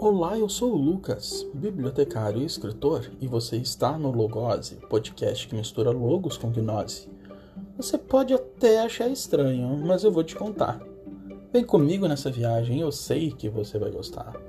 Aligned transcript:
Olá, 0.00 0.38
eu 0.38 0.48
sou 0.48 0.74
o 0.74 0.76
Lucas, 0.76 1.44
bibliotecário 1.52 2.40
e 2.40 2.44
escritor, 2.44 3.10
e 3.20 3.26
você 3.26 3.56
está 3.56 3.98
no 3.98 4.12
Logose, 4.12 4.76
podcast 4.88 5.48
que 5.48 5.56
mistura 5.56 5.90
logos 5.90 6.36
com 6.36 6.52
gnose. 6.52 7.08
Você 7.76 7.98
pode 7.98 8.32
até 8.32 8.80
achar 8.80 9.08
estranho, 9.08 9.76
mas 9.84 10.04
eu 10.04 10.12
vou 10.12 10.22
te 10.22 10.36
contar. 10.36 10.80
Vem 11.52 11.64
comigo 11.64 12.06
nessa 12.06 12.30
viagem, 12.30 12.80
eu 12.80 12.92
sei 12.92 13.32
que 13.32 13.48
você 13.48 13.76
vai 13.76 13.90
gostar. 13.90 14.40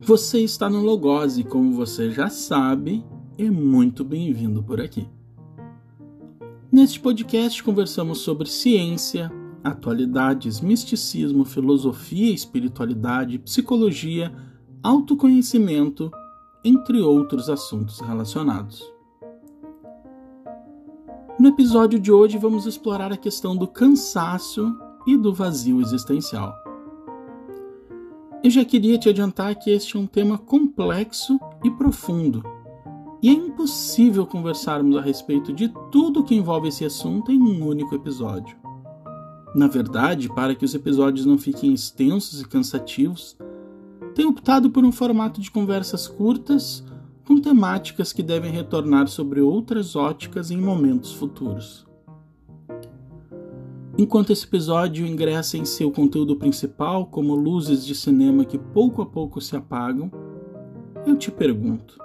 Você 0.00 0.38
está 0.38 0.70
no 0.70 0.82
Logose, 0.82 1.42
como 1.42 1.72
você 1.72 2.12
já 2.12 2.28
sabe, 2.28 3.04
é 3.38 3.50
muito 3.50 4.02
bem-vindo 4.02 4.62
por 4.62 4.80
aqui. 4.80 5.06
Neste 6.72 6.98
podcast 6.98 7.62
conversamos 7.62 8.18
sobre 8.18 8.48
ciência, 8.48 9.30
atualidades, 9.62 10.60
misticismo, 10.60 11.44
filosofia, 11.44 12.32
espiritualidade, 12.32 13.38
psicologia, 13.38 14.34
autoconhecimento, 14.82 16.10
entre 16.64 17.00
outros 17.00 17.50
assuntos 17.50 18.00
relacionados. 18.00 18.82
No 21.38 21.48
episódio 21.48 22.00
de 22.00 22.10
hoje 22.10 22.38
vamos 22.38 22.64
explorar 22.64 23.12
a 23.12 23.16
questão 23.18 23.54
do 23.54 23.68
cansaço 23.68 24.74
e 25.06 25.16
do 25.16 25.34
vazio 25.34 25.82
existencial. 25.82 26.54
Eu 28.42 28.50
já 28.50 28.64
queria 28.64 28.98
te 28.98 29.08
adiantar 29.10 29.54
que 29.56 29.70
este 29.70 29.96
é 29.96 30.00
um 30.00 30.06
tema 30.06 30.38
complexo 30.38 31.38
e 31.62 31.70
profundo 31.70 32.55
e 33.22 33.30
é 33.30 33.32
impossível 33.32 34.26
conversarmos 34.26 34.96
a 34.96 35.00
respeito 35.00 35.52
de 35.52 35.72
tudo 35.90 36.24
que 36.24 36.34
envolve 36.34 36.68
esse 36.68 36.84
assunto 36.84 37.32
em 37.32 37.40
um 37.40 37.66
único 37.66 37.94
episódio. 37.94 38.56
Na 39.54 39.66
verdade, 39.66 40.28
para 40.28 40.54
que 40.54 40.64
os 40.64 40.74
episódios 40.74 41.24
não 41.24 41.38
fiquem 41.38 41.72
extensos 41.72 42.40
e 42.40 42.46
cansativos, 42.46 43.36
tenho 44.14 44.28
optado 44.28 44.70
por 44.70 44.84
um 44.84 44.92
formato 44.92 45.40
de 45.40 45.50
conversas 45.50 46.06
curtas 46.06 46.84
com 47.26 47.40
temáticas 47.40 48.12
que 48.12 48.22
devem 48.22 48.52
retornar 48.52 49.08
sobre 49.08 49.40
outras 49.40 49.96
óticas 49.96 50.50
em 50.50 50.56
momentos 50.56 51.12
futuros. 51.12 51.86
Enquanto 53.98 54.30
esse 54.30 54.44
episódio 54.44 55.06
ingressa 55.06 55.56
em 55.56 55.64
seu 55.64 55.90
conteúdo 55.90 56.36
principal, 56.36 57.06
como 57.06 57.34
luzes 57.34 57.84
de 57.84 57.94
cinema 57.94 58.44
que 58.44 58.58
pouco 58.58 59.00
a 59.00 59.06
pouco 59.06 59.40
se 59.40 59.56
apagam, 59.56 60.10
eu 61.06 61.16
te 61.16 61.30
pergunto: 61.30 61.98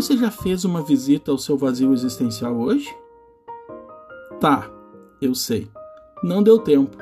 você 0.00 0.16
já 0.16 0.30
fez 0.30 0.64
uma 0.64 0.80
visita 0.80 1.32
ao 1.32 1.38
seu 1.38 1.58
vazio 1.58 1.92
existencial 1.92 2.56
hoje? 2.56 2.88
Tá, 4.38 4.70
eu 5.20 5.34
sei. 5.34 5.68
Não 6.22 6.40
deu 6.40 6.60
tempo. 6.60 6.96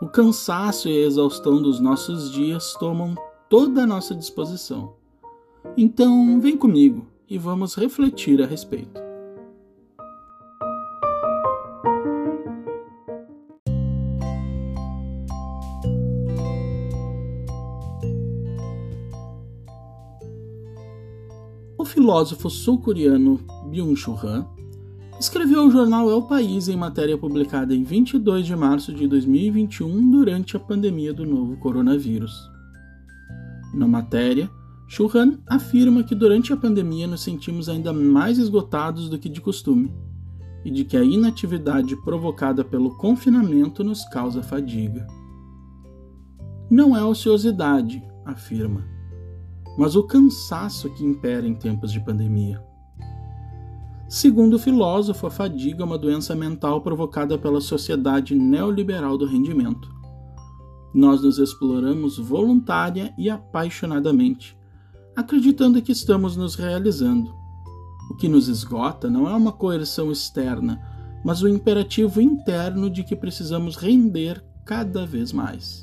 O 0.00 0.08
cansaço 0.08 0.88
e 0.88 0.96
a 1.04 1.06
exaustão 1.06 1.62
dos 1.62 1.78
nossos 1.78 2.32
dias 2.32 2.74
tomam 2.74 3.14
toda 3.48 3.84
a 3.84 3.86
nossa 3.86 4.16
disposição. 4.16 4.96
Então, 5.76 6.40
vem 6.40 6.56
comigo 6.56 7.06
e 7.28 7.38
vamos 7.38 7.76
refletir 7.76 8.42
a 8.42 8.46
respeito. 8.46 9.00
Filósofo 21.92 22.48
sul-coreano 22.48 23.38
Byung-Chul 23.70 24.16
Han 24.24 24.46
escreveu 25.20 25.60
ao 25.60 25.70
jornal 25.70 26.10
El 26.10 26.22
País 26.22 26.66
em 26.68 26.76
matéria 26.76 27.18
publicada 27.18 27.74
em 27.74 27.84
22 27.84 28.46
de 28.46 28.56
março 28.56 28.94
de 28.94 29.06
2021 29.06 30.10
durante 30.10 30.56
a 30.56 30.60
pandemia 30.60 31.12
do 31.12 31.26
novo 31.26 31.58
coronavírus. 31.58 32.32
Na 33.74 33.86
matéria, 33.86 34.50
Churran 34.88 35.38
afirma 35.46 36.02
que 36.02 36.14
durante 36.14 36.50
a 36.50 36.56
pandemia 36.56 37.06
nos 37.06 37.22
sentimos 37.22 37.68
ainda 37.68 37.92
mais 37.92 38.38
esgotados 38.38 39.10
do 39.10 39.18
que 39.18 39.28
de 39.28 39.42
costume 39.42 39.92
e 40.64 40.70
de 40.70 40.84
que 40.84 40.96
a 40.96 41.04
inatividade 41.04 41.94
provocada 42.04 42.64
pelo 42.64 42.96
confinamento 42.96 43.84
nos 43.84 44.02
causa 44.06 44.42
fadiga. 44.42 45.06
Não 46.70 46.96
é 46.96 47.04
ociosidade, 47.04 48.02
afirma, 48.24 48.82
mas 49.76 49.96
o 49.96 50.02
cansaço 50.02 50.90
que 50.90 51.04
impera 51.04 51.46
em 51.46 51.54
tempos 51.54 51.92
de 51.92 52.00
pandemia. 52.00 52.62
Segundo 54.08 54.54
o 54.56 54.58
filósofo, 54.58 55.26
a 55.26 55.30
fadiga 55.30 55.82
é 55.82 55.86
uma 55.86 55.96
doença 55.96 56.34
mental 56.34 56.82
provocada 56.82 57.38
pela 57.38 57.62
sociedade 57.62 58.34
neoliberal 58.34 59.16
do 59.16 59.24
rendimento. 59.24 59.90
Nós 60.94 61.22
nos 61.22 61.38
exploramos 61.38 62.18
voluntária 62.18 63.14
e 63.16 63.30
apaixonadamente, 63.30 64.54
acreditando 65.16 65.80
que 65.80 65.92
estamos 65.92 66.36
nos 66.36 66.54
realizando. 66.54 67.34
O 68.10 68.14
que 68.14 68.28
nos 68.28 68.48
esgota 68.48 69.08
não 69.08 69.26
é 69.26 69.34
uma 69.34 69.52
coerção 69.52 70.12
externa, 70.12 70.78
mas 71.24 71.40
o 71.40 71.48
imperativo 71.48 72.20
interno 72.20 72.90
de 72.90 73.02
que 73.04 73.16
precisamos 73.16 73.76
render 73.76 74.44
cada 74.66 75.06
vez 75.06 75.32
mais. 75.32 75.82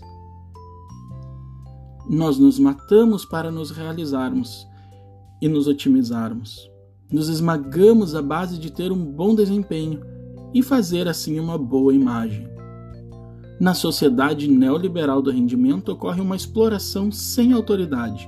Nós 2.09 2.40
nos 2.40 2.58
matamos 2.58 3.24
para 3.24 3.52
nos 3.52 3.70
realizarmos 3.70 4.68
e 5.40 5.47
nos 5.47 5.68
otimizarmos. 5.68 6.68
Nos 7.12 7.30
esmagamos 7.30 8.16
à 8.16 8.22
base 8.22 8.58
de 8.58 8.72
ter 8.72 8.92
um 8.92 9.06
bom 9.06 9.36
desempenho 9.36 10.02
e 10.52 10.64
fazer 10.64 11.08
assim 11.08 11.40
uma 11.40 11.56
boa 11.56 11.94
imagem. 11.94 12.50
Na 13.59 13.75
sociedade 13.75 14.48
neoliberal 14.48 15.22
do 15.22 15.30
rendimento 15.30 15.92
ocorre 15.92 16.19
uma 16.19 16.36
exploração 16.36 17.12
sem 17.12 17.53
autoridade, 17.53 18.28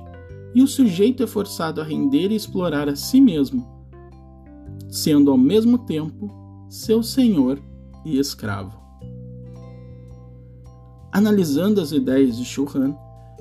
e 0.54 0.62
o 0.62 0.68
sujeito 0.68 1.24
é 1.24 1.26
forçado 1.26 1.80
a 1.80 1.84
render 1.84 2.30
e 2.30 2.36
explorar 2.36 2.88
a 2.88 2.94
si 2.94 3.20
mesmo, 3.20 3.66
sendo 4.88 5.28
ao 5.28 5.38
mesmo 5.38 5.76
tempo 5.76 6.30
seu 6.68 7.02
senhor 7.02 7.60
e 8.04 8.16
escravo. 8.16 8.80
Analisando 11.10 11.80
as 11.80 11.90
ideias 11.90 12.36
de 12.36 12.44
Churran, 12.44 12.94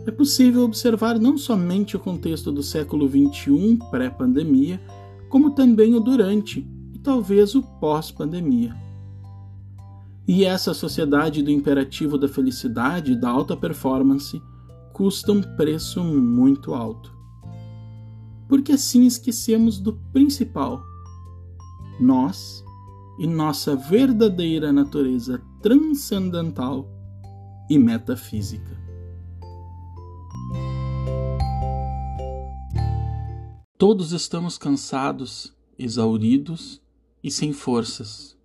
é 0.06 0.12
possível 0.12 0.64
observar 0.64 1.20
não 1.20 1.38
somente 1.38 1.96
o 1.96 2.00
contexto 2.00 2.52
do 2.52 2.64
século 2.64 3.08
XXI 3.08 3.78
pré-pandemia, 3.90 4.82
como 5.30 5.52
também 5.52 5.96
o 5.96 6.00
durante 6.00 6.68
e 6.94 7.00
talvez 7.00 7.56
o 7.56 7.62
pós-pandemia. 7.62 8.76
E 10.28 10.44
essa 10.44 10.74
sociedade 10.74 11.44
do 11.44 11.52
imperativo 11.52 12.18
da 12.18 12.28
felicidade 12.28 13.12
e 13.14 13.16
da 13.16 13.30
alta 13.30 13.56
performance 13.56 14.42
custa 14.94 15.32
um 15.32 15.42
preço 15.42 16.04
muito 16.04 16.74
alto. 16.74 17.14
Porque 18.48 18.72
assim 18.72 19.06
esquecemos 19.06 19.80
do 19.80 19.94
principal: 20.12 20.82
nós 22.00 22.64
e 23.20 23.28
nossa 23.28 23.76
verdadeira 23.76 24.72
natureza 24.74 25.42
transcendental 25.62 26.90
e 27.70 27.78
metafísica. 27.78 28.81
Todos 33.82 34.12
estamos 34.12 34.60
cansados, 34.60 35.56
exauridos 35.76 36.80
e 37.24 37.32
sem 37.32 37.52
forças. 37.52 38.38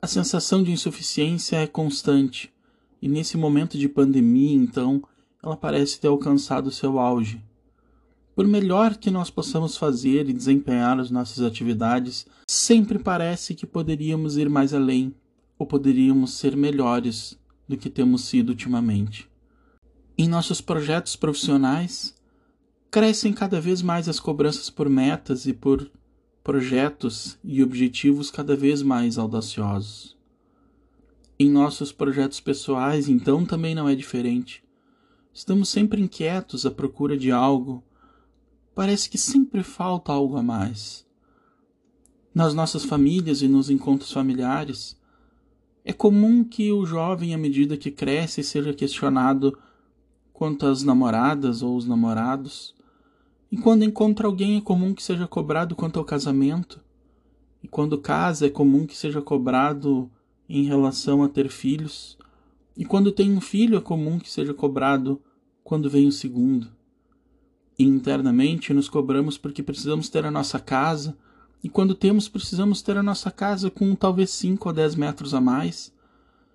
A 0.00 0.06
sensação 0.06 0.62
de 0.62 0.70
insuficiência 0.70 1.56
é 1.56 1.66
constante, 1.66 2.54
e 3.02 3.08
nesse 3.08 3.36
momento 3.36 3.76
de 3.76 3.88
pandemia, 3.88 4.54
então, 4.54 5.02
ela 5.42 5.56
parece 5.56 5.98
ter 5.98 6.06
alcançado 6.06 6.70
seu 6.70 7.00
auge. 7.00 7.42
Por 8.36 8.46
melhor 8.46 8.96
que 8.96 9.10
nós 9.10 9.30
possamos 9.30 9.76
fazer 9.76 10.28
e 10.28 10.32
desempenhar 10.32 11.00
as 11.00 11.10
nossas 11.10 11.42
atividades, 11.42 12.24
sempre 12.46 13.00
parece 13.00 13.52
que 13.52 13.66
poderíamos 13.66 14.36
ir 14.36 14.48
mais 14.48 14.72
além, 14.72 15.12
ou 15.58 15.66
poderíamos 15.66 16.34
ser 16.34 16.56
melhores 16.56 17.36
do 17.68 17.76
que 17.76 17.90
temos 17.90 18.22
sido 18.22 18.50
ultimamente. 18.50 19.28
Em 20.16 20.28
nossos 20.28 20.60
projetos 20.60 21.16
profissionais, 21.16 22.15
crescem 22.90 23.32
cada 23.32 23.60
vez 23.60 23.82
mais 23.82 24.08
as 24.08 24.20
cobranças 24.20 24.70
por 24.70 24.88
metas 24.88 25.46
e 25.46 25.52
por 25.52 25.90
projetos 26.42 27.38
e 27.42 27.62
objetivos 27.62 28.30
cada 28.30 28.54
vez 28.54 28.82
mais 28.82 29.18
audaciosos. 29.18 30.16
Em 31.38 31.50
nossos 31.50 31.92
projetos 31.92 32.40
pessoais, 32.40 33.08
então, 33.08 33.44
também 33.44 33.74
não 33.74 33.88
é 33.88 33.94
diferente. 33.94 34.64
Estamos 35.34 35.68
sempre 35.68 36.00
inquietos 36.00 36.64
à 36.64 36.70
procura 36.70 37.16
de 37.16 37.30
algo. 37.30 37.84
Parece 38.74 39.10
que 39.10 39.18
sempre 39.18 39.62
falta 39.62 40.12
algo 40.12 40.36
a 40.36 40.42
mais. 40.42 41.04
Nas 42.34 42.54
nossas 42.54 42.84
famílias 42.84 43.42
e 43.42 43.48
nos 43.48 43.68
encontros 43.68 44.12
familiares, 44.12 44.96
é 45.84 45.92
comum 45.92 46.42
que 46.42 46.72
o 46.72 46.86
jovem, 46.86 47.34
à 47.34 47.38
medida 47.38 47.76
que 47.76 47.90
cresce, 47.90 48.42
seja 48.42 48.72
questionado 48.72 49.58
quanto 50.36 50.66
às 50.66 50.82
namoradas 50.82 51.62
ou 51.62 51.74
os 51.74 51.86
namorados, 51.86 52.74
E 53.50 53.56
quando 53.56 53.84
encontra 53.84 54.26
alguém 54.26 54.58
é 54.58 54.60
comum 54.60 54.92
que 54.92 55.02
seja 55.02 55.26
cobrado 55.26 55.74
quanto 55.74 55.98
ao 55.98 56.04
casamento. 56.04 56.78
E 57.62 57.68
quando 57.68 57.96
casa 57.96 58.46
é 58.46 58.50
comum 58.50 58.84
que 58.84 58.94
seja 58.94 59.22
cobrado 59.22 60.10
em 60.46 60.64
relação 60.64 61.22
a 61.22 61.28
ter 61.28 61.48
filhos. 61.48 62.18
E 62.76 62.84
quando 62.84 63.12
tem 63.12 63.32
um 63.32 63.40
filho 63.40 63.78
é 63.78 63.80
comum 63.80 64.18
que 64.18 64.30
seja 64.30 64.52
cobrado 64.52 65.22
quando 65.64 65.88
vem 65.88 66.06
o 66.06 66.12
segundo. 66.12 66.68
E 67.78 67.84
internamente 67.84 68.74
nos 68.74 68.90
cobramos 68.90 69.38
porque 69.38 69.62
precisamos 69.62 70.10
ter 70.10 70.26
a 70.26 70.30
nossa 70.30 70.58
casa, 70.58 71.16
e 71.64 71.68
quando 71.70 71.94
temos, 71.94 72.28
precisamos 72.28 72.82
ter 72.82 72.98
a 72.98 73.02
nossa 73.02 73.30
casa 73.30 73.70
com 73.70 73.94
talvez 73.94 74.30
5 74.30 74.68
ou 74.68 74.74
10 74.74 74.96
metros 74.96 75.32
a 75.32 75.40
mais. 75.40 75.92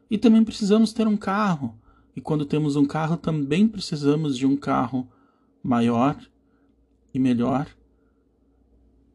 E 0.10 0.20
também 0.20 0.44
precisamos 0.44 0.94
ter 0.94 1.08
um 1.08 1.18
carro, 1.18 1.76
e 2.16 2.22
quando 2.22 2.46
temos 2.46 2.76
um 2.76 2.86
carro, 2.86 3.18
também 3.18 3.68
precisamos 3.68 4.38
de 4.38 4.46
um 4.46 4.58
carro 4.58 5.08
maior 5.64 6.18
e 7.14 7.20
melhor. 7.20 7.68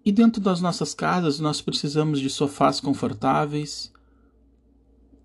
E 0.05 0.13
dentro 0.13 0.41
das 0.41 0.61
nossas 0.61 0.95
casas, 0.95 1.41
nós 1.41 1.61
precisamos 1.61 2.21
de 2.21 2.31
sofás 2.31 2.81
confortáveis. 2.81 3.93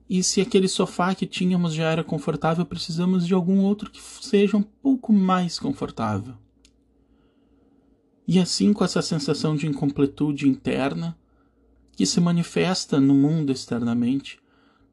E 0.09 0.23
se 0.23 0.41
aquele 0.41 0.67
sofá 0.67 1.15
que 1.15 1.25
tínhamos 1.25 1.73
já 1.73 1.89
era 1.89 2.03
confortável, 2.03 2.65
precisamos 2.65 3.25
de 3.25 3.33
algum 3.33 3.61
outro 3.61 3.89
que 3.89 4.01
seja 4.01 4.57
um 4.57 4.63
pouco 4.63 5.13
mais 5.13 5.59
confortável. 5.59 6.33
E 8.27 8.39
assim, 8.39 8.73
com 8.73 8.83
essa 8.83 9.01
sensação 9.01 9.55
de 9.55 9.67
incompletude 9.67 10.47
interna, 10.47 11.17
que 11.95 12.05
se 12.05 12.19
manifesta 12.19 12.99
no 12.99 13.13
mundo 13.13 13.51
externamente, 13.51 14.40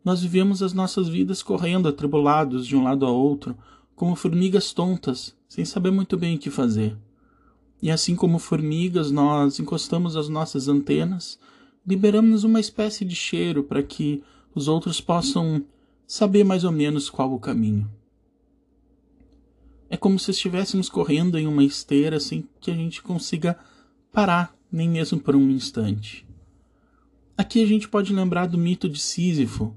nós 0.09 0.23
vivemos 0.23 0.63
as 0.63 0.73
nossas 0.73 1.07
vidas 1.07 1.43
correndo 1.43 1.87
atribulados 1.87 2.67
de 2.67 2.75
um 2.75 2.83
lado 2.83 3.05
a 3.05 3.11
outro, 3.11 3.55
como 3.95 4.17
formigas 4.17 4.73
tontas, 4.73 5.37
sem 5.47 5.67
saber 5.67 5.91
muito 5.91 6.17
bem 6.17 6.37
o 6.37 6.39
que 6.39 6.49
fazer. 6.49 6.97
E 7.83 7.91
assim 7.91 8.17
como 8.17 8.39
formigas, 8.39 9.11
nós 9.11 9.61
encostamos 9.61 10.17
as 10.17 10.31
nossas 10.31 10.67
antenas, 10.67 11.39
liberamos 11.87 12.43
uma 12.43 12.59
espécie 12.59 13.05
de 13.05 13.15
cheiro 13.15 13.63
para 13.63 13.83
que 13.83 14.25
os 14.55 14.67
outros 14.67 14.99
possam 14.99 15.63
saber 16.07 16.43
mais 16.43 16.65
ou 16.65 16.73
menos 16.73 17.11
qual 17.11 17.35
o 17.35 17.39
caminho. 17.39 17.87
É 19.91 19.97
como 19.99 20.19
se 20.19 20.31
estivéssemos 20.31 20.89
correndo 20.89 21.39
em 21.39 21.47
uma 21.47 21.63
esteira 21.63 22.19
sem 22.19 22.49
que 22.63 22.71
a 22.71 22.75
gente 22.75 23.03
consiga 23.03 23.59
parar, 24.11 24.57
nem 24.73 24.89
mesmo 24.89 25.21
por 25.21 25.37
um 25.37 25.51
instante. 25.51 26.27
Aqui 27.37 27.63
a 27.63 27.67
gente 27.67 27.87
pode 27.87 28.15
lembrar 28.15 28.47
do 28.47 28.57
mito 28.57 28.89
de 28.89 28.99
Sísifo. 28.99 29.77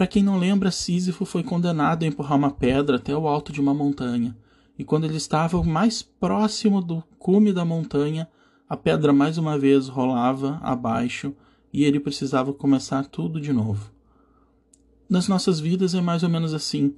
Para 0.00 0.06
quem 0.06 0.22
não 0.22 0.38
lembra, 0.38 0.70
Sísifo 0.70 1.26
foi 1.26 1.42
condenado 1.42 2.04
a 2.04 2.06
empurrar 2.06 2.38
uma 2.38 2.50
pedra 2.50 2.96
até 2.96 3.14
o 3.14 3.28
alto 3.28 3.52
de 3.52 3.60
uma 3.60 3.74
montanha, 3.74 4.34
e 4.78 4.82
quando 4.82 5.04
ele 5.04 5.18
estava 5.18 5.62
mais 5.62 6.00
próximo 6.00 6.80
do 6.80 7.04
cume 7.18 7.52
da 7.52 7.66
montanha, 7.66 8.26
a 8.66 8.78
pedra 8.78 9.12
mais 9.12 9.36
uma 9.36 9.58
vez 9.58 9.88
rolava 9.88 10.58
abaixo 10.62 11.36
e 11.70 11.84
ele 11.84 12.00
precisava 12.00 12.50
começar 12.50 13.04
tudo 13.08 13.38
de 13.38 13.52
novo. 13.52 13.92
Nas 15.06 15.28
nossas 15.28 15.60
vidas 15.60 15.94
é 15.94 16.00
mais 16.00 16.22
ou 16.22 16.30
menos 16.30 16.54
assim. 16.54 16.96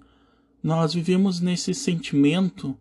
Nós 0.62 0.94
vivemos 0.94 1.40
nesse 1.40 1.75
sentimento 1.75 2.78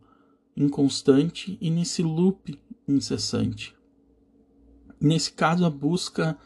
inconstante 0.56 1.58
e 1.60 1.72
nesse 1.72 2.04
loop 2.04 2.60
incessante. 2.88 3.76
Nesse 5.02 5.34
caso, 5.34 5.66
a 5.66 5.70
busca 5.72 6.38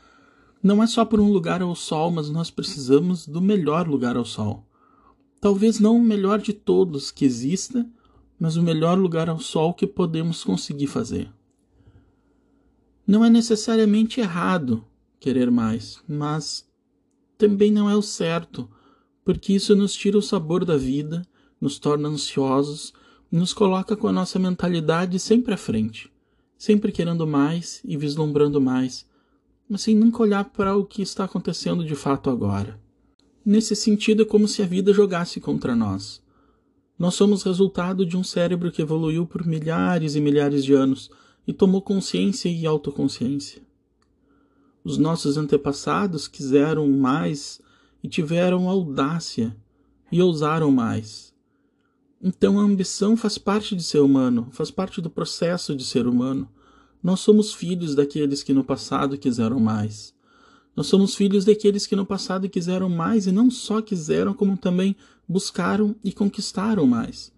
não 0.66 0.82
é 0.82 0.88
só 0.88 1.06
por 1.06 1.20
um 1.20 1.32
lugar 1.32 1.62
ao 1.62 1.76
sol, 1.76 2.10
mas 2.10 2.28
nós 2.28 2.50
precisamos 2.50 3.28
do 3.28 3.40
melhor 3.40 3.88
lugar 3.88 4.18
ao 4.18 4.26
sol. 4.26 4.66
Talvez 5.40 5.80
não 5.80 5.96
o 5.96 6.04
melhor 6.04 6.42
de 6.42 6.54
todos 6.54 7.12
que 7.12 7.24
exista, 7.24 7.88
mas 8.40 8.56
o 8.56 8.64
melhor 8.64 8.98
lugar 8.98 9.30
ao 9.30 9.38
sol 9.38 9.76
que 9.76 9.86
podemos 9.86 10.44
conseguir 10.44 10.88
fazer. 10.88 11.32
Não 13.06 13.24
é 13.24 13.30
necessariamente 13.30 14.20
errado 14.20 14.84
querer 15.20 15.52
mais, 15.52 16.02
mas 16.08 16.68
também 17.38 17.72
não 17.72 17.88
é 17.88 17.96
o 17.96 18.02
certo 18.02 18.68
porque 19.24 19.54
isso 19.54 19.76
nos 19.76 19.94
tira 19.94 20.18
o 20.18 20.22
sabor 20.22 20.66
da 20.66 20.78
vida, 20.78 21.22
nos 21.62 21.78
torna 21.78 22.10
ansiosos, 22.10 22.92
nos 23.32 23.54
coloca 23.54 23.96
com 23.96 24.08
a 24.08 24.12
nossa 24.12 24.40
mentalidade 24.40 25.20
sempre 25.20 25.54
à 25.54 25.58
frente, 25.58 26.12
sempre 26.58 26.92
querendo 26.92 27.28
mais 27.28 27.82
e 27.86 27.96
vislumbrando 27.96 28.60
mais, 28.60 29.06
mas 29.70 29.82
sem 29.82 29.96
nunca 29.96 30.22
olhar 30.22 30.46
para 30.46 30.76
o 30.76 30.86
que 30.86 31.02
está 31.02 31.24
acontecendo 31.24 31.84
de 31.84 31.96
fato 31.96 32.30
agora. 32.30 32.80
Nesse 33.46 33.76
sentido, 33.76 34.24
é 34.24 34.26
como 34.26 34.48
se 34.48 34.62
a 34.62 34.66
vida 34.66 34.94
jogasse 34.94 35.40
contra 35.40 35.76
nós. 35.76 36.22
Nós 36.98 37.16
somos 37.16 37.44
resultado 37.44 38.06
de 38.06 38.16
um 38.16 38.24
cérebro 38.24 38.72
que 38.72 38.82
evoluiu 38.82 39.26
por 39.26 39.46
milhares 39.46 40.16
e 40.16 40.22
milhares 40.22 40.64
de 40.64 40.74
anos 40.74 41.10
e 41.46 41.54
tomou 41.54 41.82
consciência 41.82 42.50
e 42.50 42.66
autoconsciência. 42.66 43.62
Os 44.84 44.98
nossos 44.98 45.38
antepassados 45.38 46.28
quiseram 46.28 46.88
mais 46.88 47.60
e 48.04 48.08
tiveram 48.08 48.70
audácia 48.70 49.56
e 50.12 50.22
ousaram 50.22 50.72
mais. 50.72 51.34
Então 52.22 52.60
a 52.60 52.64
ambição 52.64 53.18
faz 53.18 53.38
parte 53.38 53.76
de 53.76 53.84
ser 53.84 54.00
humano, 54.00 54.48
faz 54.52 54.72
parte 54.72 55.02
do 55.02 55.10
processo 55.10 55.76
de 55.76 55.84
ser 55.84 56.08
humano. 56.08 56.50
Nós 57.04 57.20
somos 57.20 57.54
filhos 57.54 57.96
daqueles 57.96 58.44
que 58.44 58.54
no 58.54 58.64
passado 58.64 59.18
quiseram 59.18 59.60
mais. 59.60 60.14
Nós 60.76 60.88
somos 60.88 61.16
filhos 61.16 61.46
daqueles 61.46 61.88
que 61.88 61.96
no 61.96 62.06
passado 62.06 62.50
quiseram 62.50 62.90
mais 62.90 63.28
e 63.28 63.32
não 63.32 63.50
só 63.50 63.82
quiseram, 63.82 64.34
como 64.34 64.58
também 64.58 64.96
buscaram 65.28 65.96
e 66.04 66.12
conquistaram 66.12 66.86
mais. 66.86 67.32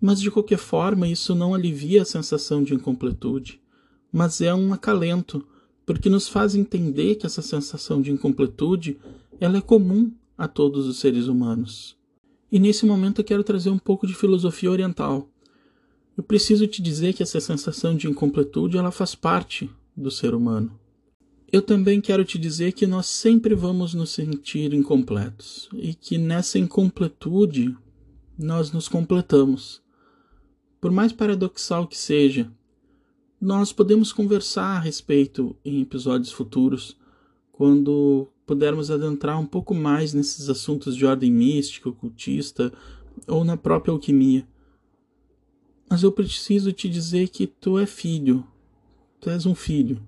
Mas 0.00 0.20
de 0.20 0.30
qualquer 0.30 0.58
forma, 0.58 1.08
isso 1.08 1.34
não 1.34 1.54
alivia 1.54 2.02
a 2.02 2.04
sensação 2.04 2.62
de 2.62 2.74
incompletude, 2.74 3.60
mas 4.12 4.40
é 4.40 4.54
um 4.54 4.72
acalento, 4.72 5.46
porque 5.86 6.10
nos 6.10 6.28
faz 6.28 6.54
entender 6.54 7.14
que 7.14 7.24
essa 7.24 7.40
sensação 7.40 8.02
de 8.02 8.10
incompletude 8.10 8.98
ela 9.40 9.58
é 9.58 9.60
comum 9.60 10.12
a 10.36 10.46
todos 10.46 10.86
os 10.86 10.98
seres 10.98 11.28
humanos. 11.28 11.96
E 12.52 12.58
nesse 12.58 12.84
momento 12.84 13.20
eu 13.20 13.24
quero 13.24 13.42
trazer 13.42 13.70
um 13.70 13.78
pouco 13.78 14.06
de 14.06 14.14
filosofia 14.14 14.70
oriental. 14.70 15.28
Eu 16.16 16.24
preciso 16.24 16.66
te 16.66 16.80
dizer 16.80 17.12
que 17.12 17.22
essa 17.22 17.40
sensação 17.40 17.94
de 17.94 18.08
incompletude 18.08 18.78
ela 18.78 18.90
faz 18.90 19.14
parte 19.14 19.70
do 19.94 20.10
ser 20.10 20.34
humano. 20.34 20.78
Eu 21.52 21.60
também 21.60 22.00
quero 22.00 22.24
te 22.24 22.38
dizer 22.38 22.72
que 22.72 22.86
nós 22.86 23.06
sempre 23.06 23.54
vamos 23.54 23.92
nos 23.92 24.10
sentir 24.10 24.72
incompletos 24.72 25.68
e 25.74 25.94
que 25.94 26.16
nessa 26.16 26.58
incompletude 26.58 27.76
nós 28.38 28.72
nos 28.72 28.88
completamos. 28.88 29.82
Por 30.80 30.90
mais 30.90 31.12
paradoxal 31.12 31.86
que 31.86 31.96
seja, 31.96 32.50
nós 33.40 33.72
podemos 33.72 34.12
conversar 34.12 34.76
a 34.76 34.80
respeito 34.80 35.54
em 35.64 35.82
episódios 35.82 36.32
futuros, 36.32 36.96
quando 37.52 38.28
pudermos 38.46 38.90
adentrar 38.90 39.38
um 39.38 39.46
pouco 39.46 39.74
mais 39.74 40.14
nesses 40.14 40.48
assuntos 40.48 40.96
de 40.96 41.04
ordem 41.04 41.30
mística, 41.30 41.88
ocultista 41.88 42.72
ou 43.26 43.44
na 43.44 43.56
própria 43.56 43.92
alquimia. 43.92 44.46
Mas 45.88 46.02
eu 46.02 46.10
preciso 46.10 46.72
te 46.72 46.88
dizer 46.88 47.28
que 47.28 47.46
tu 47.46 47.78
é 47.78 47.86
filho, 47.86 48.46
tu 49.20 49.30
és 49.30 49.46
um 49.46 49.54
filho. 49.54 50.02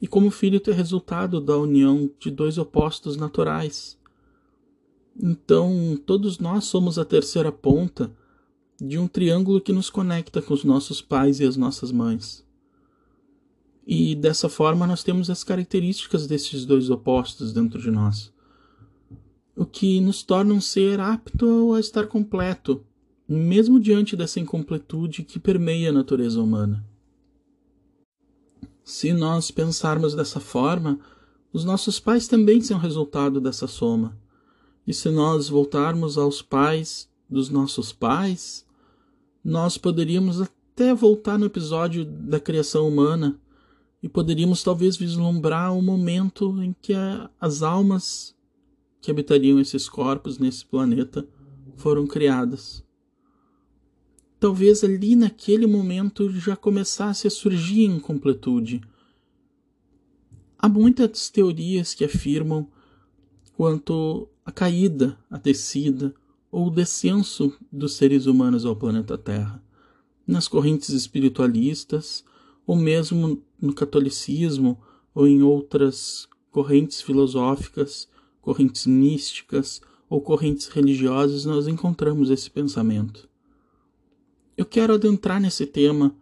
E 0.00 0.06
como 0.06 0.30
filho, 0.30 0.58
tu 0.58 0.70
é 0.70 0.74
resultado 0.74 1.40
da 1.40 1.56
união 1.56 2.10
de 2.18 2.30
dois 2.30 2.56
opostos 2.56 3.16
naturais. 3.16 3.98
Então, 5.22 5.98
todos 6.06 6.38
nós 6.38 6.64
somos 6.64 6.98
a 6.98 7.04
terceira 7.04 7.52
ponta 7.52 8.10
de 8.80 8.98
um 8.98 9.06
triângulo 9.06 9.60
que 9.60 9.72
nos 9.72 9.90
conecta 9.90 10.40
com 10.40 10.54
os 10.54 10.64
nossos 10.64 11.02
pais 11.02 11.38
e 11.38 11.44
as 11.44 11.56
nossas 11.56 11.92
mães. 11.92 12.44
E 13.86 14.14
dessa 14.14 14.48
forma 14.48 14.86
nós 14.86 15.02
temos 15.02 15.28
as 15.28 15.44
características 15.44 16.26
desses 16.26 16.64
dois 16.64 16.88
opostos 16.88 17.52
dentro 17.52 17.80
de 17.80 17.90
nós. 17.90 18.32
O 19.54 19.66
que 19.66 20.00
nos 20.00 20.22
torna 20.22 20.54
um 20.54 20.60
ser 20.60 21.00
apto 21.00 21.74
a 21.74 21.80
estar 21.80 22.06
completo, 22.06 22.82
mesmo 23.36 23.78
diante 23.78 24.16
dessa 24.16 24.40
incompletude 24.40 25.22
que 25.22 25.38
permeia 25.38 25.90
a 25.90 25.92
natureza 25.92 26.42
humana. 26.42 26.84
Se 28.82 29.12
nós 29.12 29.52
pensarmos 29.52 30.16
dessa 30.16 30.40
forma, 30.40 30.98
os 31.52 31.64
nossos 31.64 32.00
pais 32.00 32.26
também 32.26 32.60
são 32.60 32.76
resultado 32.76 33.40
dessa 33.40 33.68
soma. 33.68 34.18
E 34.84 34.92
se 34.92 35.08
nós 35.10 35.48
voltarmos 35.48 36.18
aos 36.18 36.42
pais 36.42 37.08
dos 37.28 37.48
nossos 37.48 37.92
pais, 37.92 38.66
nós 39.44 39.78
poderíamos 39.78 40.40
até 40.40 40.92
voltar 40.92 41.38
no 41.38 41.46
episódio 41.46 42.04
da 42.04 42.40
criação 42.40 42.88
humana 42.88 43.38
e 44.02 44.08
poderíamos 44.08 44.64
talvez 44.64 44.96
vislumbrar 44.96 45.72
o 45.72 45.80
momento 45.80 46.60
em 46.60 46.74
que 46.82 46.94
as 47.40 47.62
almas 47.62 48.34
que 49.00 49.08
habitariam 49.08 49.60
esses 49.60 49.88
corpos 49.88 50.36
nesse 50.36 50.66
planeta 50.66 51.24
foram 51.76 52.08
criadas. 52.08 52.89
Talvez 54.40 54.82
ali 54.82 55.14
naquele 55.14 55.66
momento 55.66 56.30
já 56.30 56.56
começasse 56.56 57.26
a 57.26 57.30
surgir 57.30 57.84
incompletude. 57.84 58.80
Há 60.58 60.66
muitas 60.66 61.28
teorias 61.28 61.92
que 61.92 62.06
afirmam 62.06 62.66
quanto 63.54 64.26
à 64.42 64.50
caída, 64.50 65.18
a 65.30 65.36
descida 65.36 66.14
ou 66.50 66.68
o 66.68 66.70
descenso 66.70 67.52
dos 67.70 67.94
seres 67.94 68.24
humanos 68.24 68.64
ao 68.64 68.74
planeta 68.74 69.18
Terra. 69.18 69.62
nas 70.26 70.48
correntes 70.48 70.90
espiritualistas, 70.90 72.24
ou 72.66 72.76
mesmo 72.76 73.42
no 73.60 73.74
catolicismo 73.74 74.80
ou 75.14 75.26
em 75.26 75.42
outras 75.42 76.28
correntes 76.50 77.02
filosóficas, 77.02 78.08
correntes 78.40 78.86
místicas 78.86 79.80
ou 80.08 80.20
correntes 80.20 80.68
religiosas, 80.68 81.44
nós 81.44 81.66
encontramos 81.66 82.30
esse 82.30 82.48
pensamento. 82.50 83.29
Eu 84.60 84.66
quero 84.66 84.92
adentrar 84.92 85.40
nesse 85.40 85.64
tema 85.64 86.14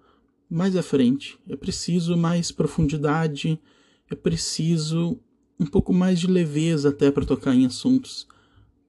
mais 0.49 0.77
à 0.77 0.83
frente. 0.83 1.37
É 1.49 1.57
preciso 1.57 2.17
mais 2.17 2.53
profundidade, 2.53 3.61
é 4.09 4.15
preciso 4.15 5.19
um 5.59 5.67
pouco 5.67 5.93
mais 5.93 6.21
de 6.21 6.29
leveza 6.29 6.91
até 6.91 7.11
para 7.11 7.27
tocar 7.27 7.53
em 7.53 7.67
assuntos 7.67 8.29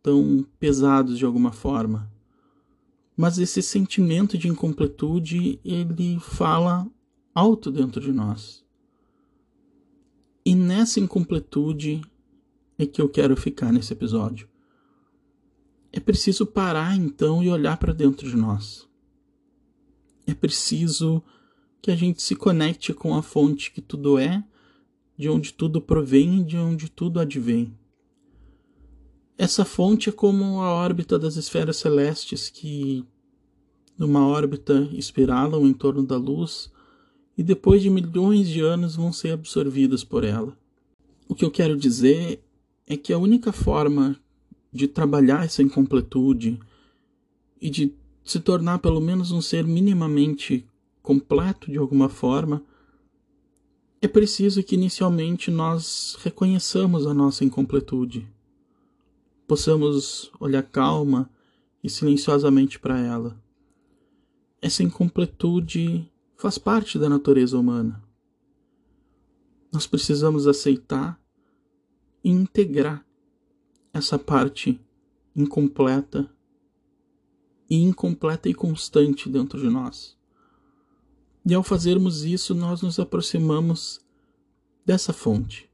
tão 0.04 0.46
pesados 0.60 1.18
de 1.18 1.26
alguma 1.26 1.52
forma. 1.52 2.08
Mas 3.18 3.40
esse 3.40 3.64
sentimento 3.64 4.38
de 4.38 4.48
incompletude, 4.48 5.60
ele 5.66 6.20
fala 6.20 6.88
alto 7.34 7.72
dentro 7.72 8.00
de 8.00 8.12
nós. 8.12 8.64
E 10.46 10.54
nessa 10.54 11.00
incompletude 11.00 12.02
é 12.78 12.86
que 12.86 13.02
eu 13.02 13.10
quero 13.10 13.36
ficar 13.36 13.74
nesse 13.74 13.94
episódio. 13.94 14.48
É 15.92 16.00
preciso 16.00 16.46
parar 16.46 16.96
então 16.96 17.44
e 17.44 17.50
olhar 17.50 17.78
para 17.78 17.94
dentro 17.94 18.30
de 18.30 18.38
nós. 18.38 18.88
É 20.30 20.34
preciso 20.36 21.24
que 21.82 21.90
a 21.90 21.96
gente 21.96 22.22
se 22.22 22.36
conecte 22.36 22.94
com 22.94 23.16
a 23.16 23.24
fonte 23.24 23.72
que 23.72 23.82
tudo 23.82 24.20
é, 24.20 24.44
de 25.18 25.28
onde 25.28 25.52
tudo 25.52 25.82
provém 25.82 26.42
e 26.42 26.44
de 26.44 26.56
onde 26.56 26.88
tudo 26.88 27.20
advém. 27.20 27.74
Essa 29.36 29.66
fonte 29.66 30.10
é 30.10 30.12
como 30.12 30.62
a 30.62 30.72
órbita 30.72 31.18
das 31.18 31.36
esferas 31.36 31.78
celestes 31.78 32.48
que, 32.48 33.04
numa 33.98 34.28
órbita, 34.28 34.88
espiralam 34.94 35.66
em 35.66 35.74
torno 35.74 36.04
da 36.04 36.16
luz 36.16 36.72
e 37.36 37.42
depois 37.42 37.82
de 37.82 37.90
milhões 37.90 38.48
de 38.48 38.62
anos 38.62 38.96
vão 38.96 39.12
ser 39.12 39.32
absorvidas 39.32 40.04
por 40.04 40.24
ela. 40.24 40.56
O 41.28 41.34
que 41.34 41.44
eu 41.44 41.50
quero 41.50 41.76
dizer 41.76 42.40
é 42.86 42.96
que 42.96 43.12
a 43.12 43.18
única 43.18 43.52
forma 43.52 44.16
de 44.72 44.88
trabalhar 44.88 45.44
essa 45.44 45.64
incompletude 45.64 46.60
e 47.60 47.68
de 47.68 47.96
se 48.24 48.40
tornar 48.40 48.80
pelo 48.80 49.02
menos 49.02 49.32
um 49.32 49.42
ser 49.42 49.66
minimamente 49.66 50.68
completo 51.02 51.72
de 51.72 51.78
alguma 51.78 52.10
forma, 52.10 52.64
é 54.02 54.08
preciso 54.08 54.64
que 54.64 54.76
inicialmente 54.76 55.52
nós 55.52 56.18
reconheçamos 56.22 57.06
a 57.06 57.14
nossa 57.14 57.44
incompletude. 57.44 58.28
Possamos 59.48 60.32
olhar 60.40 60.64
calma 60.64 61.30
e 61.84 61.90
silenciosamente 61.90 62.80
para 62.80 63.00
ela. 63.00 63.42
Essa 64.62 64.84
incompletude 64.84 66.10
faz 66.38 66.58
parte 66.58 66.98
da 66.98 67.10
natureza 67.10 67.58
humana. 67.58 68.02
Nós 69.72 69.86
precisamos 69.86 70.48
aceitar 70.48 71.20
e 72.24 72.30
integrar 72.30 73.06
essa 73.94 74.18
parte 74.18 74.80
incompleta 75.36 76.30
incompleta 77.76 78.50
e 78.50 78.54
constante 78.54 79.30
dentro 79.30 79.60
de 79.60 79.70
nós. 79.70 80.18
E 81.46 81.54
ao 81.54 81.64
fazermos 81.64 82.24
isso, 82.24 82.54
nós 82.54 82.82
nos 82.82 83.00
aproximamos 83.00 84.02
dessa 84.86 85.14
fonte. 85.14 85.70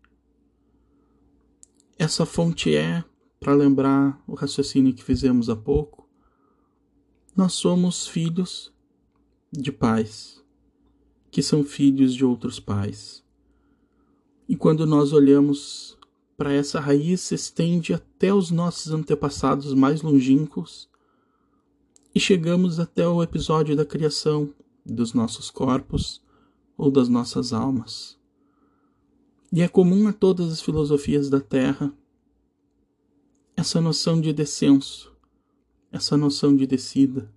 Essa 1.97 2.25
fonte 2.25 2.75
é, 2.75 3.03
para 3.39 3.53
lembrar 3.53 4.21
o 4.27 4.35
raciocínio 4.35 4.93
que 4.93 5.03
fizemos 5.03 5.49
há 5.49 5.55
pouco, 5.55 6.07
nós 7.35 7.53
somos 7.53 8.07
filhos 8.07 8.73
de 9.51 9.71
pais 9.71 10.43
que 11.35 11.43
são 11.43 11.65
filhos 11.65 12.13
de 12.15 12.23
outros 12.23 12.61
pais. 12.61 13.21
E 14.47 14.55
quando 14.55 14.87
nós 14.87 15.11
olhamos 15.11 15.97
para 16.37 16.53
essa 16.53 16.79
raiz, 16.79 17.19
se 17.19 17.35
estende 17.35 17.93
até 17.93 18.33
os 18.33 18.51
nossos 18.51 18.93
antepassados 18.93 19.73
mais 19.73 20.01
longínquos 20.01 20.89
e 22.15 22.19
chegamos 22.19 22.79
até 22.79 23.05
o 23.05 23.21
episódio 23.21 23.75
da 23.75 23.85
criação 23.85 24.49
dos 24.85 25.13
nossos 25.13 25.51
corpos 25.51 26.23
ou 26.77 26.89
das 26.89 27.09
nossas 27.09 27.51
almas. 27.51 28.17
E 29.51 29.61
é 29.61 29.67
comum 29.67 30.07
a 30.07 30.13
todas 30.13 30.49
as 30.49 30.61
filosofias 30.61 31.29
da 31.29 31.41
Terra 31.41 31.93
essa 33.57 33.79
noção 33.79 34.19
de 34.19 34.33
descenso, 34.33 35.13
essa 35.91 36.17
noção 36.17 36.55
de 36.55 36.67
descida. 36.67 37.31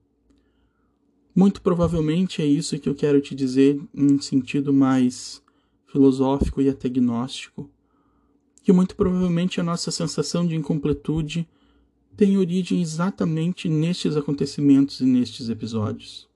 Muito 1.35 1.63
provavelmente 1.63 2.43
é 2.43 2.47
isso 2.47 2.79
que 2.79 2.89
eu 2.89 2.95
quero 2.95 3.21
te 3.21 3.35
dizer 3.35 3.81
em 3.95 4.21
sentido 4.21 4.73
mais 4.73 5.41
filosófico 5.87 6.61
e 6.61 6.69
até 6.69 6.89
gnóstico. 6.89 7.71
Que 8.63 8.73
muito 8.73 8.97
provavelmente 8.97 9.61
a 9.61 9.65
nossa 9.65 9.91
sensação 9.91 10.47
de 10.47 10.57
incompletude 10.57 11.49
tem 12.19 12.37
origem 12.37 12.83
exatamente 12.83 13.69
nestes 13.69 14.17
acontecimentos 14.17 14.99
e 14.99 15.05
nestes 15.05 15.49
episódios. 15.49 16.29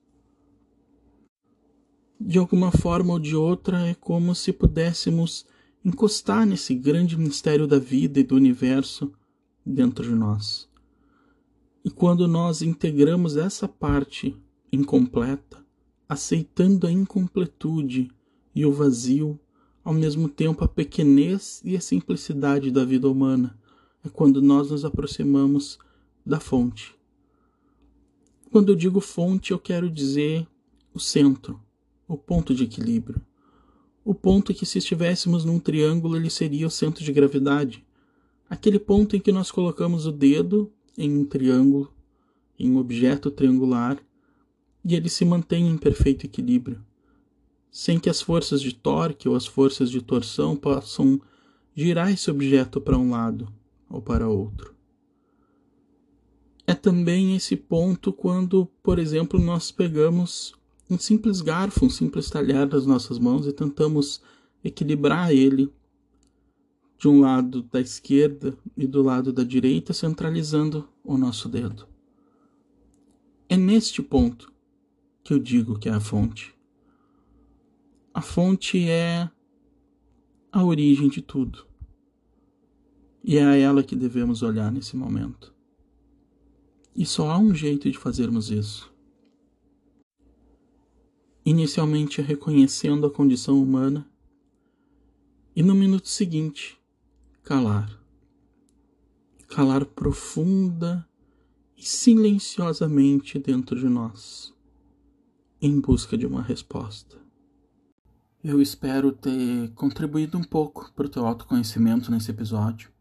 De 2.17 2.39
alguma 2.39 2.71
forma 2.71 3.11
ou 3.11 3.19
de 3.19 3.35
outra, 3.35 3.85
é 3.85 3.93
como 3.93 4.33
se 4.33 4.53
pudéssemos 4.53 5.45
encostar 5.83 6.45
nesse 6.45 6.73
grande 6.73 7.17
mistério 7.17 7.67
da 7.67 7.79
vida 7.79 8.17
e 8.17 8.23
do 8.23 8.33
universo 8.33 9.11
dentro 9.65 10.05
de 10.05 10.15
nós. 10.15 10.69
E 11.83 11.91
quando 11.91 12.29
nós 12.29 12.61
integramos 12.61 13.35
essa 13.35 13.67
parte 13.67 14.37
incompleta, 14.71 15.65
aceitando 16.07 16.87
a 16.87 16.91
incompletude 16.93 18.09
e 18.55 18.65
o 18.65 18.71
vazio, 18.71 19.37
ao 19.83 19.93
mesmo 19.93 20.29
tempo 20.29 20.63
a 20.63 20.67
pequenez 20.67 21.61
e 21.65 21.75
a 21.75 21.81
simplicidade 21.81 22.71
da 22.71 22.85
vida 22.85 23.09
humana, 23.09 23.59
é 24.03 24.09
quando 24.09 24.41
nós 24.41 24.69
nos 24.69 24.83
aproximamos 24.83 25.79
da 26.25 26.39
fonte. 26.39 26.93
Quando 28.51 28.71
eu 28.71 28.75
digo 28.75 28.99
fonte, 28.99 29.51
eu 29.51 29.59
quero 29.59 29.89
dizer 29.89 30.45
o 30.93 30.99
centro, 30.99 31.59
o 32.07 32.17
ponto 32.17 32.53
de 32.53 32.65
equilíbrio. 32.65 33.21
O 34.05 34.13
ponto 34.13 34.53
que, 34.53 34.65
se 34.65 34.77
estivéssemos 34.77 35.45
num 35.45 35.57
triângulo, 35.57 36.17
ele 36.17 36.29
seria 36.29 36.67
o 36.67 36.71
centro 36.71 37.03
de 37.03 37.11
gravidade. 37.13 37.85
Aquele 38.49 38.77
ponto 38.77 39.15
em 39.15 39.19
que 39.19 39.31
nós 39.31 39.49
colocamos 39.49 40.05
o 40.05 40.11
dedo 40.11 40.71
em 40.97 41.17
um 41.17 41.25
triângulo, 41.25 41.91
em 42.59 42.69
um 42.69 42.77
objeto 42.77 43.31
triangular, 43.31 43.97
e 44.83 44.95
ele 44.95 45.07
se 45.07 45.23
mantém 45.23 45.67
em 45.67 45.77
perfeito 45.77 46.25
equilíbrio, 46.25 46.83
sem 47.71 47.97
que 47.97 48.09
as 48.09 48.21
forças 48.21 48.61
de 48.61 48.75
torque 48.75 49.29
ou 49.29 49.35
as 49.35 49.45
forças 49.45 49.89
de 49.89 50.01
torção 50.01 50.57
possam 50.57 51.19
girar 51.73 52.11
esse 52.11 52.29
objeto 52.29 52.81
para 52.81 52.97
um 52.97 53.11
lado 53.11 53.47
ou 53.93 54.01
para 54.01 54.27
outro. 54.27 54.73
É 56.65 56.73
também 56.73 57.35
esse 57.35 57.55
ponto 57.55 58.11
quando, 58.11 58.65
por 58.81 58.97
exemplo, 58.97 59.39
nós 59.39 59.71
pegamos 59.71 60.55
um 60.89 60.97
simples 60.97 61.41
garfo, 61.41 61.85
um 61.85 61.89
simples 61.89 62.29
talher 62.29 62.67
das 62.67 62.87
nossas 62.87 63.19
mãos 63.19 63.45
e 63.45 63.53
tentamos 63.53 64.21
equilibrar 64.63 65.31
ele 65.31 65.71
de 66.97 67.07
um 67.07 67.19
lado 67.19 67.61
da 67.63 67.79
esquerda 67.79 68.57
e 68.75 68.87
do 68.87 69.03
lado 69.03 69.31
da 69.31 69.43
direita, 69.43 69.93
centralizando 69.93 70.89
o 71.03 71.15
nosso 71.15 71.47
dedo. 71.47 71.87
É 73.47 73.55
neste 73.55 74.01
ponto 74.01 74.51
que 75.23 75.33
eu 75.33 75.39
digo 75.39 75.77
que 75.77 75.87
é 75.87 75.91
a 75.91 75.99
fonte. 75.99 76.55
A 78.13 78.21
fonte 78.21 78.89
é 78.89 79.29
a 80.51 80.63
origem 80.63 81.09
de 81.09 81.21
tudo. 81.21 81.72
E 83.23 83.37
é 83.37 83.45
a 83.45 83.55
ela 83.55 83.83
que 83.83 83.95
devemos 83.95 84.41
olhar 84.41 84.71
nesse 84.71 84.97
momento. 84.97 85.53
E 86.95 87.05
só 87.05 87.31
há 87.31 87.37
um 87.37 87.55
jeito 87.55 87.89
de 87.89 87.97
fazermos 87.97 88.51
isso. 88.51 88.93
Inicialmente 91.45 92.21
reconhecendo 92.21 93.05
a 93.05 93.11
condição 93.11 93.61
humana, 93.61 94.07
e 95.55 95.61
no 95.61 95.75
minuto 95.75 96.07
seguinte, 96.07 96.77
calar. 97.43 97.99
Calar 99.47 99.85
profunda 99.85 101.07
e 101.77 101.83
silenciosamente 101.83 103.37
dentro 103.37 103.79
de 103.79 103.87
nós 103.87 104.53
em 105.65 105.79
busca 105.79 106.17
de 106.17 106.25
uma 106.25 106.41
resposta. 106.41 107.17
Eu 108.43 108.61
espero 108.61 109.13
ter 109.13 109.71
contribuído 109.75 110.37
um 110.37 110.43
pouco 110.43 110.91
para 110.93 111.05
o 111.05 111.09
teu 111.09 111.25
autoconhecimento 111.25 112.11
nesse 112.11 112.31
episódio. 112.31 112.92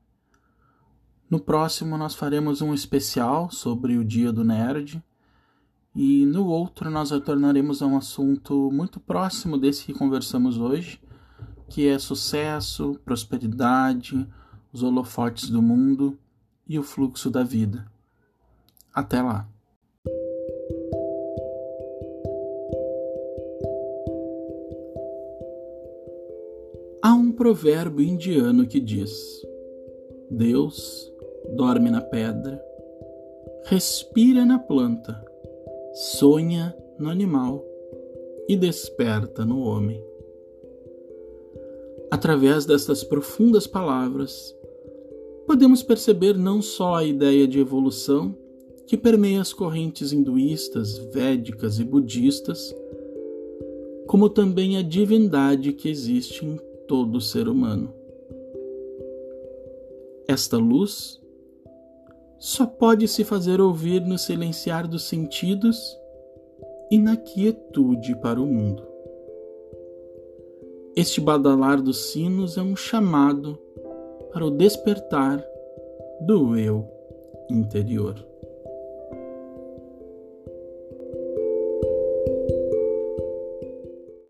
No 1.32 1.40
próximo, 1.40 1.96
nós 1.96 2.14
faremos 2.14 2.60
um 2.60 2.74
especial 2.74 3.50
sobre 3.50 3.96
o 3.96 4.04
Dia 4.04 4.30
do 4.30 4.44
Nerd. 4.44 5.02
E 5.96 6.26
no 6.26 6.46
outro, 6.46 6.90
nós 6.90 7.10
retornaremos 7.10 7.80
a 7.80 7.86
um 7.86 7.96
assunto 7.96 8.70
muito 8.70 9.00
próximo 9.00 9.56
desse 9.56 9.86
que 9.86 9.94
conversamos 9.94 10.58
hoje, 10.58 11.00
que 11.70 11.88
é 11.88 11.98
sucesso, 11.98 13.00
prosperidade, 13.02 14.28
os 14.74 14.82
holofotes 14.82 15.48
do 15.48 15.62
mundo 15.62 16.18
e 16.68 16.78
o 16.78 16.82
fluxo 16.82 17.30
da 17.30 17.42
vida. 17.42 17.90
Até 18.94 19.22
lá! 19.22 19.48
Há 27.00 27.14
um 27.14 27.32
provérbio 27.32 28.04
indiano 28.04 28.66
que 28.66 28.78
diz: 28.78 29.10
Deus 30.30 31.10
dorme 31.52 31.90
na 31.90 32.00
pedra, 32.00 32.62
respira 33.64 34.44
na 34.44 34.58
planta, 34.58 35.22
sonha 35.92 36.74
no 36.98 37.10
animal 37.10 37.64
e 38.48 38.56
desperta 38.56 39.44
no 39.44 39.60
homem. 39.60 40.02
Através 42.10 42.64
destas 42.64 43.04
profundas 43.04 43.66
palavras, 43.66 44.56
podemos 45.46 45.82
perceber 45.82 46.36
não 46.36 46.62
só 46.62 46.96
a 46.96 47.04
ideia 47.04 47.46
de 47.46 47.60
evolução 47.60 48.36
que 48.86 48.96
permeia 48.96 49.40
as 49.40 49.52
correntes 49.52 50.12
hinduístas, 50.12 50.98
védicas 50.98 51.78
e 51.78 51.84
budistas, 51.84 52.74
como 54.06 54.28
também 54.28 54.76
a 54.76 54.82
divindade 54.82 55.72
que 55.72 55.88
existe 55.88 56.44
em 56.44 56.58
todo 56.86 57.20
ser 57.20 57.48
humano. 57.48 57.94
Esta 60.26 60.56
luz 60.56 61.21
só 62.42 62.66
pode 62.66 63.06
se 63.06 63.22
fazer 63.22 63.60
ouvir 63.60 64.00
no 64.00 64.18
silenciar 64.18 64.88
dos 64.88 65.04
sentidos 65.04 65.96
e 66.90 66.98
na 66.98 67.16
quietude 67.16 68.16
para 68.16 68.40
o 68.40 68.44
mundo. 68.44 68.82
Este 70.96 71.20
badalar 71.20 71.80
dos 71.80 72.10
sinos 72.10 72.58
é 72.58 72.60
um 72.60 72.74
chamado 72.74 73.56
para 74.32 74.44
o 74.44 74.50
despertar 74.50 75.40
do 76.22 76.58
eu 76.58 76.84
interior. 77.48 78.31